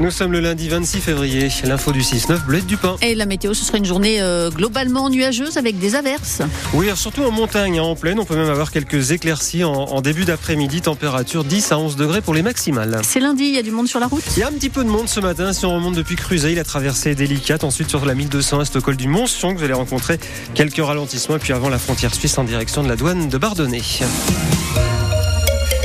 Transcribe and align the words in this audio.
Nous 0.00 0.12
sommes 0.12 0.30
le 0.30 0.38
lundi 0.38 0.68
26 0.68 1.00
février. 1.00 1.48
L'info 1.64 1.90
du 1.90 2.02
6-9, 2.02 2.44
Bled 2.46 2.66
du 2.66 2.76
Pain. 2.76 2.94
Et 3.02 3.16
la 3.16 3.26
météo, 3.26 3.52
ce 3.52 3.64
sera 3.64 3.78
une 3.78 3.84
journée 3.84 4.20
euh, 4.20 4.48
globalement 4.48 5.10
nuageuse 5.10 5.56
avec 5.56 5.80
des 5.80 5.96
averses. 5.96 6.40
Oui, 6.72 6.86
surtout 6.94 7.24
en 7.24 7.32
montagne, 7.32 7.80
hein, 7.80 7.82
en 7.82 7.96
plaine. 7.96 8.20
On 8.20 8.24
peut 8.24 8.36
même 8.36 8.48
avoir 8.48 8.70
quelques 8.70 9.10
éclaircies 9.10 9.64
en, 9.64 9.72
en 9.72 10.00
début 10.00 10.24
d'après-midi. 10.24 10.82
Température 10.82 11.42
10 11.42 11.72
à 11.72 11.78
11 11.78 11.96
degrés 11.96 12.20
pour 12.20 12.32
les 12.32 12.42
maximales. 12.42 13.00
C'est 13.02 13.18
lundi, 13.18 13.44
il 13.44 13.54
y 13.56 13.58
a 13.58 13.62
du 13.62 13.72
monde 13.72 13.88
sur 13.88 13.98
la 13.98 14.06
route. 14.06 14.22
Il 14.36 14.40
y 14.40 14.42
a 14.44 14.48
un 14.48 14.52
petit 14.52 14.70
peu 14.70 14.84
de 14.84 14.88
monde 14.88 15.08
ce 15.08 15.18
matin. 15.18 15.52
Si 15.52 15.66
on 15.66 15.74
remonte 15.74 15.96
depuis 15.96 16.14
Cruzet, 16.14 16.54
la 16.54 16.62
traversée 16.64 17.10
est 17.10 17.16
délicate. 17.16 17.64
Ensuite, 17.64 17.88
sur 17.88 18.06
la 18.06 18.14
1200 18.14 18.62
est 18.62 18.76
au 18.76 18.80
col 18.80 18.96
du 18.96 19.08
Mont-Sion, 19.08 19.54
vous 19.54 19.64
allez 19.64 19.72
rencontrer 19.72 20.20
quelques 20.54 20.84
ralentissements. 20.84 21.36
Et 21.36 21.40
puis 21.40 21.52
avant 21.52 21.70
la 21.70 21.78
frontière 21.78 22.14
suisse 22.14 22.38
en 22.38 22.44
direction 22.44 22.84
de 22.84 22.88
la 22.88 22.94
douane 22.94 23.28
de 23.28 23.36
Bardonnay. 23.36 23.82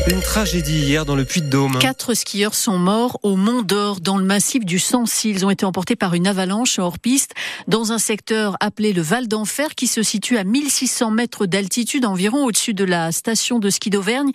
Une 0.06 0.20
tragédie 0.20 0.80
hier 0.80 1.06
dans 1.06 1.16
le 1.16 1.24
Puy-de-Dôme. 1.24 1.80
Quatre 1.80 2.14
skieurs 2.14 2.56
sont 2.56 2.78
morts 2.78 3.22
au 3.24 3.38
Mont 3.38 3.62
d'Or 3.62 4.02
dans 4.02 4.18
le 4.18 4.26
massif 4.26 4.66
du 4.66 4.78
Sancy. 4.78 5.30
Ils 5.30 5.46
ont 5.46 5.50
été 5.50 5.66
emportés 5.66 5.96
par 5.96 6.14
une 6.14 6.28
avalanche 6.28 6.78
hors 6.78 7.00
piste 7.00 7.32
dans 7.70 7.94
un 7.94 7.98
secteur 8.00 8.58
appelé 8.60 8.92
le 8.92 9.02
Val 9.02 9.30
d'Enfer 9.30 9.76
qui 9.76 9.88
se 9.88 10.04
situe 10.04 10.38
à 10.38 10.44
1600 10.44 11.10
mètres 11.12 11.46
d'altitude 11.46 12.04
environ 12.04 12.44
au-dessus 12.44 12.74
de 12.74 12.84
la 12.84 13.14
station 13.14 13.60
de 13.60 13.70
ski 13.70 13.92
d'Auvergne. 13.92 14.32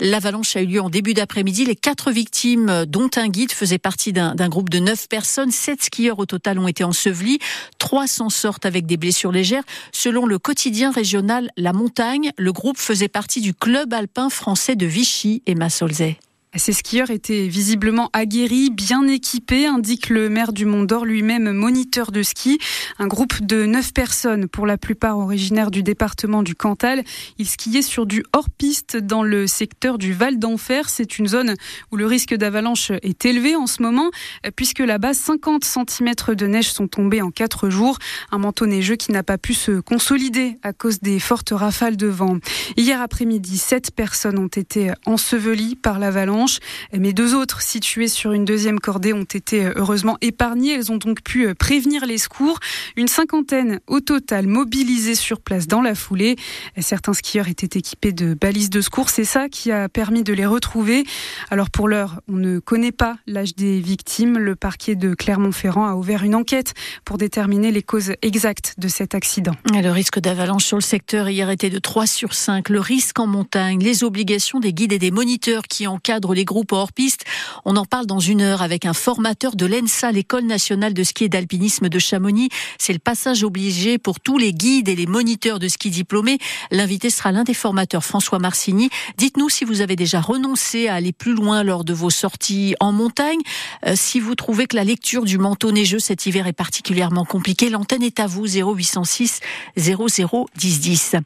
L'avalanche 0.00 0.56
a 0.56 0.62
eu 0.62 0.66
lieu 0.66 0.80
en 0.80 0.90
début 0.90 1.14
d'après-midi. 1.14 1.64
Les 1.64 1.76
quatre 1.76 2.10
victimes, 2.10 2.84
dont 2.88 3.10
un 3.14 3.28
guide, 3.28 3.52
faisaient 3.52 3.78
partie 3.78 4.12
d'un 4.12 4.48
groupe 4.48 4.68
de 4.68 4.80
neuf 4.80 5.08
personnes. 5.08 5.52
Sept 5.52 5.84
skieurs 5.84 6.18
au 6.18 6.26
total 6.26 6.58
ont 6.58 6.66
été 6.66 6.82
ensevelis. 6.82 7.38
Trois 7.78 8.08
s'en 8.08 8.30
sortent 8.30 8.66
avec 8.66 8.84
des 8.84 8.96
blessures 8.96 9.30
légères. 9.30 9.62
Selon 9.92 10.26
le 10.26 10.40
quotidien 10.40 10.90
régional 10.90 11.52
La 11.56 11.72
Montagne, 11.72 12.32
le 12.36 12.52
groupe 12.52 12.78
faisait 12.78 13.06
partie 13.06 13.40
du 13.40 13.54
club 13.54 13.94
alpin 13.94 14.28
français 14.28 14.74
de 14.74 14.86
Vichy 14.86 15.03
Vichy 15.04 15.42
et 15.44 15.54
Massolzay. 15.54 16.16
Ces 16.56 16.72
skieurs 16.72 17.10
étaient 17.10 17.48
visiblement 17.48 18.10
aguerris, 18.12 18.70
bien 18.70 19.08
équipés, 19.08 19.66
indique 19.66 20.08
le 20.08 20.28
maire 20.28 20.52
du 20.52 20.66
Mont 20.66 20.84
d'Or, 20.84 21.04
lui-même 21.04 21.52
moniteur 21.52 22.12
de 22.12 22.22
ski. 22.22 22.60
Un 23.00 23.08
groupe 23.08 23.44
de 23.44 23.66
neuf 23.66 23.92
personnes, 23.92 24.46
pour 24.46 24.64
la 24.64 24.78
plupart 24.78 25.18
originaires 25.18 25.72
du 25.72 25.82
département 25.82 26.44
du 26.44 26.54
Cantal. 26.54 27.02
Ils 27.38 27.48
skiaient 27.48 27.82
sur 27.82 28.06
du 28.06 28.22
hors-piste 28.32 28.96
dans 28.96 29.24
le 29.24 29.48
secteur 29.48 29.98
du 29.98 30.12
Val 30.12 30.38
d'Enfer. 30.38 30.88
C'est 30.88 31.18
une 31.18 31.26
zone 31.26 31.56
où 31.90 31.96
le 31.96 32.06
risque 32.06 32.34
d'avalanche 32.34 32.92
est 33.02 33.24
élevé 33.24 33.56
en 33.56 33.66
ce 33.66 33.82
moment, 33.82 34.10
puisque 34.54 34.78
là-bas, 34.78 35.12
50 35.12 35.64
cm 35.64 36.12
de 36.36 36.46
neige 36.46 36.70
sont 36.70 36.86
tombés 36.86 37.20
en 37.20 37.32
quatre 37.32 37.68
jours. 37.68 37.98
Un 38.30 38.38
manteau 38.38 38.66
neigeux 38.66 38.96
qui 38.96 39.10
n'a 39.10 39.24
pas 39.24 39.38
pu 39.38 39.54
se 39.54 39.80
consolider 39.80 40.58
à 40.62 40.72
cause 40.72 41.00
des 41.00 41.18
fortes 41.18 41.50
rafales 41.52 41.96
de 41.96 42.06
vent. 42.06 42.38
Hier 42.76 43.02
après-midi, 43.02 43.58
sept 43.58 43.90
personnes 43.90 44.38
ont 44.38 44.46
été 44.46 44.92
ensevelies 45.04 45.74
par 45.74 45.98
l'avalanche. 45.98 46.43
Mais 46.92 47.12
deux 47.12 47.34
autres, 47.34 47.62
situées 47.62 48.08
sur 48.08 48.32
une 48.32 48.44
deuxième 48.44 48.80
cordée, 48.80 49.12
ont 49.12 49.24
été 49.24 49.66
euh, 49.66 49.72
heureusement 49.76 50.16
épargnées. 50.20 50.74
Elles 50.74 50.92
ont 50.92 50.96
donc 50.96 51.22
pu 51.22 51.46
euh, 51.46 51.54
prévenir 51.54 52.06
les 52.06 52.18
secours. 52.18 52.58
Une 52.96 53.08
cinquantaine 53.08 53.80
au 53.86 54.00
total 54.00 54.46
mobilisées 54.46 55.14
sur 55.14 55.40
place 55.40 55.66
dans 55.66 55.82
la 55.82 55.94
foulée. 55.94 56.36
Certains 56.78 57.12
skieurs 57.12 57.48
étaient 57.48 57.78
équipés 57.78 58.12
de 58.12 58.34
balises 58.34 58.70
de 58.70 58.80
secours. 58.80 59.10
C'est 59.10 59.24
ça 59.24 59.48
qui 59.48 59.72
a 59.72 59.88
permis 59.88 60.22
de 60.22 60.32
les 60.32 60.46
retrouver. 60.46 61.04
Alors 61.50 61.70
pour 61.70 61.88
l'heure, 61.88 62.20
on 62.28 62.34
ne 62.34 62.58
connaît 62.58 62.92
pas 62.92 63.16
l'âge 63.26 63.54
des 63.54 63.80
victimes. 63.80 64.38
Le 64.38 64.56
parquet 64.56 64.94
de 64.94 65.14
Clermont-Ferrand 65.14 65.86
a 65.86 65.94
ouvert 65.94 66.24
une 66.24 66.34
enquête 66.34 66.74
pour 67.04 67.18
déterminer 67.18 67.70
les 67.70 67.82
causes 67.82 68.12
exactes 68.22 68.74
de 68.78 68.88
cet 68.88 69.14
accident. 69.14 69.54
Le 69.72 69.90
risque 69.90 70.18
d'avalanche 70.18 70.64
sur 70.64 70.76
le 70.76 70.82
secteur 70.82 71.28
hier 71.28 71.50
était 71.50 71.70
de 71.70 71.78
3 71.78 72.06
sur 72.06 72.34
5. 72.34 72.68
Le 72.68 72.80
risque 72.80 73.18
en 73.18 73.26
montagne, 73.26 73.80
les 73.80 74.04
obligations 74.04 74.60
des 74.60 74.72
guides 74.72 74.92
et 74.92 74.98
des 74.98 75.10
moniteurs 75.10 75.62
qui 75.62 75.86
encadrent 75.86 76.33
les 76.34 76.44
groupes 76.44 76.72
hors 76.72 76.92
piste. 76.92 77.24
On 77.64 77.76
en 77.76 77.84
parle 77.84 78.06
dans 78.06 78.20
une 78.20 78.42
heure 78.42 78.62
avec 78.62 78.84
un 78.84 78.92
formateur 78.92 79.56
de 79.56 79.66
l'ENSA, 79.66 80.12
l'école 80.12 80.44
nationale 80.44 80.94
de 80.94 81.02
ski 81.02 81.24
et 81.24 81.28
d'alpinisme 81.28 81.88
de 81.88 81.98
Chamonix. 81.98 82.48
C'est 82.78 82.92
le 82.92 82.98
passage 82.98 83.44
obligé 83.44 83.98
pour 83.98 84.20
tous 84.20 84.38
les 84.38 84.52
guides 84.52 84.88
et 84.88 84.96
les 84.96 85.06
moniteurs 85.06 85.58
de 85.58 85.68
ski 85.68 85.90
diplômés. 85.90 86.38
L'invité 86.70 87.10
sera 87.10 87.32
l'un 87.32 87.44
des 87.44 87.54
formateurs, 87.54 88.04
François 88.04 88.38
Marcigny. 88.38 88.90
Dites-nous 89.18 89.48
si 89.48 89.64
vous 89.64 89.80
avez 89.80 89.96
déjà 89.96 90.20
renoncé 90.20 90.88
à 90.88 90.94
aller 90.94 91.12
plus 91.12 91.34
loin 91.34 91.62
lors 91.62 91.84
de 91.84 91.92
vos 91.92 92.10
sorties 92.10 92.74
en 92.80 92.92
montagne. 92.92 93.40
Euh, 93.86 93.94
si 93.96 94.20
vous 94.20 94.34
trouvez 94.34 94.66
que 94.66 94.76
la 94.76 94.84
lecture 94.84 95.24
du 95.24 95.38
manteau 95.38 95.72
neigeux 95.72 95.98
cet 95.98 96.26
hiver 96.26 96.46
est 96.46 96.52
particulièrement 96.52 97.24
compliquée, 97.24 97.70
l'antenne 97.70 98.02
est 98.02 98.20
à 98.20 98.26
vous 98.26 98.46
0806 98.46 99.40
00 99.76 100.46
10 100.56 100.80
10. 100.80 101.16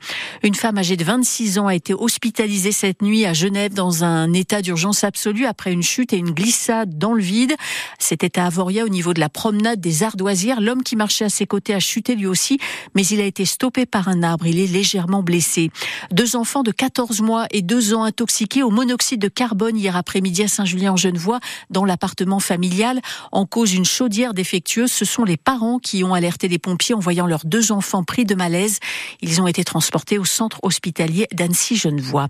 Une 0.43 0.55
femme 0.55 0.79
âgée 0.79 0.97
de 0.97 1.05
26 1.05 1.59
ans 1.59 1.67
a 1.67 1.75
été 1.75 1.95
hospitalisée 1.95 2.73
cette 2.73 3.03
nuit 3.03 3.27
à 3.27 3.33
Genève 3.33 3.75
dans 3.75 4.05
un 4.05 4.33
état 4.33 4.63
d'urgence 4.63 4.88
absolue 5.04 5.47
après 5.47 5.72
une 5.72 5.82
chute 5.82 6.12
et 6.12 6.16
une 6.16 6.31
glissade 6.31 6.99
dans 6.99 7.12
le 7.12 7.22
vide. 7.22 7.54
C'était 7.99 8.38
à 8.38 8.47
Avoria 8.47 8.84
au 8.84 8.88
niveau 8.88 9.15
de 9.15 9.21
la 9.21 9.28
promenade 9.28 9.81
des 9.81 10.03
Ardoisières. 10.03 10.60
L'homme 10.60 10.82
qui 10.82 10.97
marchait 10.97 11.25
à 11.25 11.28
ses 11.28 11.47
côtés 11.47 11.75
a 11.75 11.81
chuté 11.81 12.15
lui 12.15 12.26
aussi, 12.26 12.59
mais 12.94 13.06
il 13.06 13.21
a 13.21 13.25
été 13.25 13.44
stoppé 13.44 13.87
par 13.87 14.09
un 14.09 14.22
arbre. 14.22 14.47
Il 14.47 14.59
est 14.59 14.66
légèrement 14.66 15.22
blessé. 15.22 15.71
Deux 16.10 16.37
enfants 16.37 16.62
de 16.62 16.71
14 16.71 17.21
mois 17.21 17.47
et 17.50 17.62
2 17.62 17.94
ans 17.94 18.04
intoxiqués 18.04 18.62
au 18.62 18.71
monoxyde 18.71 19.21
de 19.21 19.28
carbone 19.28 19.76
hier 19.76 19.97
après-midi 19.97 20.43
à 20.43 20.49
Saint-Julien-en-Genevois 20.49 21.41
dans 21.70 21.84
l'appartement 21.84 22.41
familial. 22.41 23.00
En 23.32 23.47
cause 23.47 23.75
une 23.75 23.84
chaudière 23.84 24.34
défectueuse, 24.34 24.91
ce 24.91 25.05
sont 25.05 25.25
les 25.25 25.37
parents 25.37 25.78
qui 25.78 26.05
ont 26.05 26.15
alerté 26.15 26.49
les 26.49 26.59
pompiers 26.59 26.94
en 26.94 27.00
voyant 27.00 27.26
leurs 27.26 27.44
deux 27.44 27.72
enfants 27.72 28.05
pris 28.05 28.25
de 28.25 28.34
malaise. 28.34 28.78
Ils 29.20 29.41
ont 29.41 29.47
été 29.47 29.65
transportés 29.65 30.19
au 30.19 30.25
centre 30.25 30.59
hospitalier 30.62 31.26
d'Annecy-Genevois. 31.32 32.28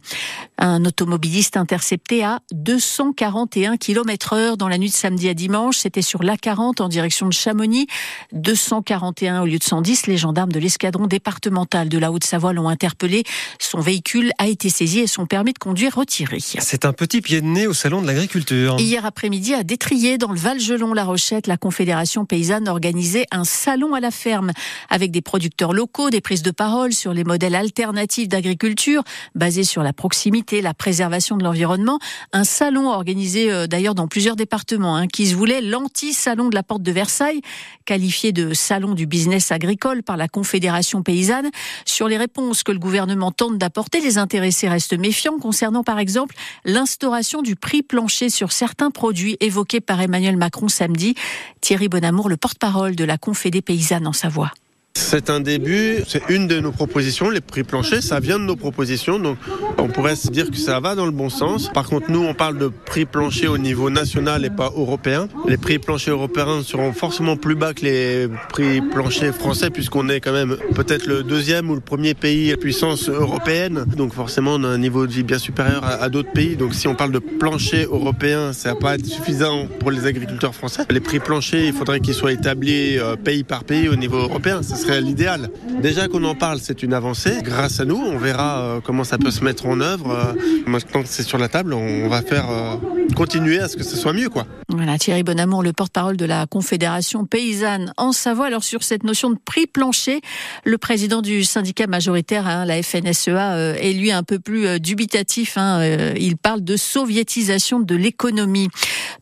Un 0.59 0.85
automobiliste 0.85 1.57
intercepté 1.57 2.25
à 2.25 2.41
241 2.53 3.77
km 3.77 4.33
heure 4.33 4.57
dans 4.57 4.69
la 4.69 4.79
nuit 4.79 4.89
de 4.89 4.95
samedi 4.95 5.29
à 5.29 5.35
dimanche. 5.35 5.79
C'était 5.79 6.03
sur 6.03 6.23
l'A40 6.23 6.81
en 6.81 6.89
direction 6.89 7.27
de 7.27 7.33
Chamonix. 7.33 7.87
241 8.33 9.43
au 9.43 9.47
lieu 9.47 9.59
de 9.59 9.65
110. 9.65 10.07
Les 10.07 10.17
gendarmes 10.17 10.53
de 10.53 10.59
l'escadron 10.59 11.07
départemental 11.07 11.89
de 11.89 11.99
la 11.99 12.11
Haute-Savoie 12.11 12.55
l'ont 12.55 12.69
interpellé. 12.69 13.25
Son 13.59 13.81
véhicule 13.81 14.33
a 14.39 14.47
été 14.47 14.71
saisi 14.71 15.01
et 15.01 15.07
son 15.07 15.27
permis 15.27 15.53
de 15.53 15.59
conduire 15.59 15.95
retiré. 15.95 16.39
C'est 16.41 16.85
un 16.85 16.93
petit 16.93 17.21
pied 17.21 17.41
de 17.41 17.47
nez 17.47 17.67
au 17.67 17.75
salon 17.75 18.01
de 18.01 18.07
l'agriculture. 18.07 18.77
Hier 18.79 19.05
après-midi, 19.05 19.55
à 19.55 19.63
Détrier, 19.63 20.17
dans 20.17 20.33
le 20.33 20.39
Val-Gelon-La 20.39 21.05
Rochette, 21.05 21.47
la 21.47 21.59
Confédération 21.59 22.25
paysanne 22.25 22.69
organisait 22.69 23.27
un 23.31 23.45
salon 23.45 23.95
à 23.95 24.01
la 24.01 24.11
ferme 24.11 24.53
avec 24.89 25.11
des 25.11 25.21
producteurs 25.21 25.75
locaux, 25.75 26.09
des 26.09 26.21
prises 26.23 26.43
de 26.43 26.51
parole 26.51 26.93
sur 26.93 27.13
les 27.13 27.25
modèles 27.25 27.55
alternatifs 27.55 28.29
d'agriculture 28.29 29.03
basés 29.35 29.65
sur 29.65 29.83
la 29.83 29.93
proximité, 29.93 30.63
la 30.63 30.73
préservation 30.73 31.37
de 31.37 31.45
l'environnement. 31.45 31.99
Un 32.39 32.45
salon 32.45 32.89
organisé 32.89 33.51
euh, 33.51 33.67
d'ailleurs 33.67 33.97
dans 33.97 34.07
plusieurs 34.07 34.37
départements, 34.37 34.95
hein, 34.95 35.09
qui 35.09 35.27
se 35.27 35.35
voulait 35.35 35.61
l'anti-salon 35.61 36.49
de 36.49 36.55
la 36.55 36.63
porte 36.63 36.85
de 36.85 36.93
Versailles, 36.93 37.41
qualifié 37.85 38.31
de 38.31 38.55
salon 38.55 38.95
du 38.95 39.07
business 39.07 39.51
agricole 39.51 40.05
par 40.05 40.17
la 40.17 40.29
Confédération 40.29 41.03
paysanne. 41.03 41.51
Sur 41.85 42.07
les 42.07 42.17
réponses 42.17 42.63
que 42.63 42.71
le 42.71 42.79
gouvernement 42.79 43.33
tente 43.33 43.59
d'apporter, 43.59 44.01
les 44.01 44.19
intéressés 44.19 44.69
restent 44.69 44.97
méfiants 44.97 45.41
concernant 45.41 45.83
par 45.83 45.99
exemple 45.99 46.37
l'instauration 46.65 47.43
du 47.43 47.57
prix 47.57 47.83
plancher 47.83 48.31
sur 48.31 48.53
certains 48.53 48.93
produits 48.93 49.37
évoqués 49.41 49.81
par 49.81 50.01
Emmanuel 50.01 50.37
Macron 50.37 50.69
samedi. 50.69 51.17
Thierry 51.61 51.89
Bonamour, 51.89 52.29
le 52.29 52.37
porte-parole 52.37 52.95
de 52.95 53.03
la 53.03 53.19
Confédé 53.19 53.63
paysanne 53.63 54.07
en 54.07 54.13
Savoie. 54.13 54.53
C'est 55.01 55.31
un 55.31 55.39
début, 55.41 56.01
c'est 56.07 56.29
une 56.29 56.49
de 56.49 56.59
nos 56.59 56.73
propositions, 56.73 57.31
les 57.31 57.41
prix 57.41 57.63
planchers, 57.63 58.03
ça 58.03 58.19
vient 58.19 58.39
de 58.39 58.45
nos 58.45 58.57
propositions, 58.57 59.19
donc 59.19 59.39
on 59.79 59.87
pourrait 59.87 60.17
se 60.17 60.29
dire 60.29 60.51
que 60.51 60.57
ça 60.57 60.81
va 60.81 60.97
dans 60.97 61.07
le 61.07 61.13
bon 61.13 61.31
sens. 61.31 61.71
Par 61.73 61.89
contre, 61.89 62.11
nous, 62.11 62.25
on 62.25 62.35
parle 62.35 62.59
de 62.59 62.67
prix 62.67 63.05
planchers 63.05 63.51
au 63.51 63.59
niveau 63.59 63.91
national 63.91 64.45
et 64.45 64.51
pas 64.51 64.71
européen. 64.77 65.29
Les 65.47 65.57
prix 65.57 65.79
planchers 65.79 66.15
européens 66.15 66.63
seront 66.63 66.93
forcément 66.93 67.37
plus 67.37 67.55
bas 67.55 67.75
que 67.75 67.85
les 67.85 68.29
prix 68.51 68.81
planchers 68.83 69.35
français, 69.35 69.71
puisqu'on 69.71 70.09
est 70.09 70.21
quand 70.21 70.33
même 70.33 70.57
peut-être 70.75 71.07
le 71.07 71.23
deuxième 71.23 71.71
ou 71.71 71.75
le 71.75 71.81
premier 71.81 72.15
pays 72.15 72.55
puissance 72.57 73.09
européenne, 73.09 73.85
donc 73.97 74.13
forcément 74.13 74.57
on 74.57 74.65
a 74.65 74.69
un 74.69 74.79
niveau 74.79 75.07
de 75.07 75.13
vie 75.13 75.23
bien 75.23 75.39
supérieur 75.39 75.85
à, 75.85 76.09
d'autres 76.09 76.33
pays. 76.33 76.57
Donc 76.57 76.75
si 76.75 76.89
on 76.89 76.97
parle 76.97 77.13
de 77.13 77.21
plancher 77.21 77.85
européen, 77.85 78.53
ça 78.53 78.71
va 78.71 78.75
pas 78.75 78.95
être 78.97 79.07
suffisant 79.07 79.69
pour 79.79 79.93
les 79.93 80.07
agriculteurs 80.07 80.57
français. 80.57 80.83
Les 80.91 81.01
prix 81.01 81.21
planchers, 81.21 81.65
il 81.65 81.73
faudrait 81.73 82.01
qu'ils 82.01 82.15
soient 82.15 82.33
établis 82.33 82.99
euh, 82.99 83.15
pays 83.15 83.45
par 83.45 83.63
pays 83.63 83.89
au 83.89 83.97
niveau 83.97 84.19
européen 84.19 84.61
l'idéal. 84.89 85.51
Déjà 85.83 86.09
qu'on 86.09 86.25
en 86.25 86.35
parle, 86.35 86.59
c'est 86.61 86.83
une 86.83 86.95
avancée. 86.95 87.39
Grâce 87.43 87.81
à 87.81 87.85
nous, 87.85 87.97
on 87.97 88.19
verra 88.19 88.59
euh, 88.59 88.81
comment 88.83 89.05
ça 89.05 89.19
peut 89.19 89.31
se 89.31 89.45
mettre 89.45 89.67
en 89.67 89.81
œuvre. 89.81 90.11
Euh, 90.11 90.33
maintenant 90.67 91.03
que 91.03 91.09
c'est 91.09 91.23
sur 91.23 91.39
la 91.39 91.49
table, 91.49 91.75
on 91.75 92.09
va 92.09 92.23
faire 92.23 92.47
euh, 92.51 92.77
continuer 93.15 93.59
à 93.59 93.69
ce 93.69 93.77
que 93.77 93.83
ce 93.83 93.97
soit 93.97 94.13
mieux, 94.13 94.29
quoi. 94.29 94.47
Voilà, 94.69 94.99
Thierry 94.99 95.23
Bonamour, 95.23 95.63
le 95.63 95.73
porte-parole 95.73 96.17
de 96.17 96.25
la 96.25 96.47
Confédération 96.47 97.25
paysanne 97.25 97.93
en 97.97 98.13
Savoie. 98.13 98.47
Alors 98.47 98.65
sur 98.65 98.83
cette 98.83 99.03
notion 99.03 99.31
de 99.31 99.39
prix 99.43 99.67
plancher, 99.67 100.21
le 100.65 100.79
président 100.79 101.23
du 101.23 101.43
syndicat 101.45 101.87
majoritaire, 101.87 102.47
hein, 102.47 102.65
la 102.65 102.83
FNSEA, 102.83 103.77
est 103.77 103.93
lui 103.93 104.13
un 104.13 104.23
peu 104.23 104.39
plus 104.39 104.79
dubitatif. 104.79 105.57
Hein, 105.57 106.15
il 106.17 106.37
parle 106.37 106.63
de 106.63 106.77
soviétisation 106.77 107.81
de 107.81 107.95
l'économie. 107.95 108.69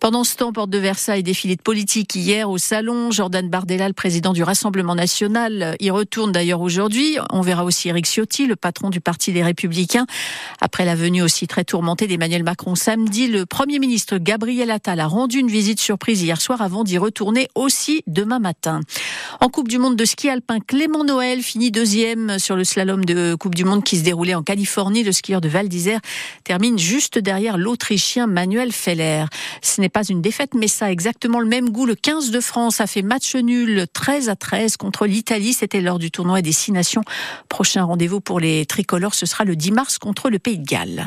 Pendant 0.01 0.25
ce 0.25 0.37
temps, 0.37 0.53
porte 0.53 0.71
de 0.71 0.79
Versailles, 0.79 1.23
défilé 1.23 1.57
de 1.57 1.63
politique 1.63 2.15
hier 2.15 2.51
au 2.51 2.59
salon. 2.59 3.11
Jordan 3.11 3.49
Bardella, 3.49 3.89
le 3.89 3.95
président 3.95 4.33
du 4.33 4.43
Rassemblement 4.43 4.95
national, 4.95 5.77
y 5.81 5.91
retourne 5.91 6.33
d'ailleurs 6.33 6.61
aujourd'hui. 6.61 7.19
On 7.31 7.41
verra 7.41 7.65
aussi 7.65 7.89
Eric 7.89 8.07
Ciotti, 8.07 8.47
le 8.47 8.57
patron 8.57 8.91
du 8.91 9.01
Parti 9.01 9.33
des 9.33 9.43
Républicains. 9.43 10.07
Après 10.61 10.85
la 10.85 10.97
venue 10.97 11.23
aussi 11.23 11.47
très 11.47 11.65
tourmentée 11.65 12.07
d'Emmanuel 12.07 12.43
Macron 12.43 12.75
samedi, 12.75 13.29
le 13.29 13.47
premier 13.47 13.76
Premier 13.77 13.89
ministre 13.89 14.17
Gabriel 14.17 14.71
Attal 14.71 15.01
a 15.01 15.07
rendu 15.07 15.39
une 15.39 15.51
visite 15.51 15.81
surprise 15.81 16.23
hier 16.23 16.41
soir 16.41 16.63
avant 16.63 16.83
d'y 16.83 16.97
retourner 16.97 17.49
aussi 17.55 18.03
demain 18.07 18.39
matin. 18.39 18.81
En 19.39 19.51
Coupe 19.51 19.69
du 19.69 19.77
Monde 19.77 19.97
de 19.97 20.05
ski 20.07 20.31
alpin, 20.31 20.61
Clément 20.61 21.05
Noël 21.05 21.43
finit 21.43 21.71
deuxième 21.71 22.39
sur 22.39 22.57
le 22.57 22.65
slalom 22.65 23.05
de 23.05 23.35
Coupe 23.35 23.55
du 23.55 23.67
Monde 23.67 23.85
qui 23.85 23.99
se 23.99 24.03
déroulait 24.03 24.35
en 24.35 24.43
Californie. 24.43 25.03
Le 25.03 25.13
skieur 25.13 25.43
de 25.43 25.49
Val 25.51 25.69
d'Isère 25.69 26.01
termine 26.43 26.79
juste 26.79 27.19
derrière 27.19 27.59
l'Autrichien 27.59 28.27
Manuel 28.27 28.73
Feller. 28.73 29.27
Ce 29.61 29.79
n'est 29.83 29.91
pas 29.91 30.05
une 30.05 30.23
défaite, 30.23 30.55
mais 30.55 30.69
ça 30.69 30.87
a 30.87 30.91
exactement 30.91 31.41
le 31.41 31.47
même 31.47 31.69
goût. 31.69 31.85
Le 31.85 31.97
15 31.97 32.31
de 32.31 32.41
France 32.41 32.81
a 32.81 32.87
fait 32.87 33.03
match 33.03 33.35
nul 33.35 33.85
13 33.93 34.31
à 34.31 34.37
13 34.37 34.79
contre 34.79 35.05
l'Italie. 35.05 35.53
C'était 35.53 35.83
lors 35.83 35.99
du 35.99 36.11
tournoi 36.11 36.41
des 36.41 36.53
Six 36.53 36.73
Nations. 36.73 37.03
Prochain 37.51 37.85
rendez-vous 37.85 38.23
pour 38.23 38.41
les 38.41 38.65
tricolores, 38.65 39.15
ce 39.15 39.27
sera 39.27 39.45
le 39.45 39.55
10 39.55 39.73
mars 39.73 39.99
contre 39.99 40.31
le 40.31 40.39
Pays 40.39 40.59
de 40.59 40.67
Galles. 40.67 41.05